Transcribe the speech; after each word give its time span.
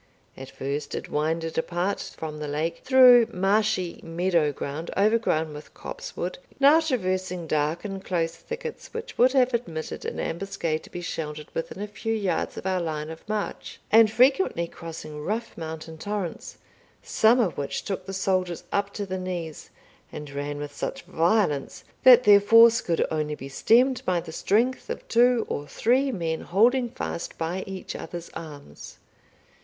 At 0.35 0.49
first 0.49 0.95
it 0.95 1.09
winded 1.09 1.59
apart 1.59 1.99
from 2.17 2.39
the 2.39 2.47
lake 2.47 2.81
through 2.83 3.27
marshy 3.31 3.99
meadow 4.01 4.51
ground, 4.51 4.89
overgrown 4.97 5.53
with 5.53 5.75
copsewood, 5.75 6.39
now 6.59 6.79
traversing 6.79 7.45
dark 7.45 7.85
and 7.85 8.03
close 8.03 8.35
thickets 8.35 8.95
which 8.95 9.15
would 9.19 9.33
have 9.33 9.53
admitted 9.53 10.03
an 10.03 10.19
ambuscade 10.19 10.81
to 10.85 10.89
be 10.89 11.01
sheltered 11.01 11.49
within 11.53 11.83
a 11.83 11.87
few 11.87 12.15
yards 12.15 12.57
of 12.57 12.65
our 12.65 12.81
line 12.81 13.11
of 13.11 13.29
march, 13.29 13.79
and 13.91 14.09
frequently 14.09 14.65
crossing 14.65 15.21
rough 15.23 15.55
mountain 15.55 15.99
torrents, 15.99 16.57
some 17.03 17.39
of 17.39 17.55
which 17.55 17.83
took 17.83 18.07
the 18.07 18.11
soldiers 18.11 18.63
up 18.71 18.91
to 18.95 19.05
the 19.05 19.19
knees, 19.19 19.69
and 20.11 20.31
ran 20.31 20.57
with 20.57 20.75
such 20.75 21.03
violence, 21.03 21.83
that 22.01 22.23
their 22.23 22.41
force 22.41 22.81
could 22.81 23.05
only 23.11 23.35
be 23.35 23.47
stemmed 23.47 24.01
by 24.03 24.19
the 24.19 24.31
strength 24.31 24.89
of 24.89 25.07
two 25.07 25.45
or 25.47 25.67
three 25.67 26.11
men 26.11 26.41
holding 26.41 26.89
fast 26.89 27.37
by 27.37 27.63
each 27.67 27.95
other's 27.95 28.31
arms. 28.33 28.97